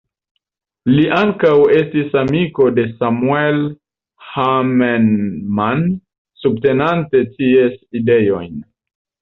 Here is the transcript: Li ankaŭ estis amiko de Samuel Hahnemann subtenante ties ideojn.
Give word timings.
Li 0.91 1.03
ankaŭ 1.17 1.51
estis 1.79 2.15
amiko 2.21 2.65
de 2.79 2.85
Samuel 3.03 3.61
Hahnemann 4.31 5.87
subtenante 6.45 7.23
ties 7.39 7.81
ideojn. 8.03 8.59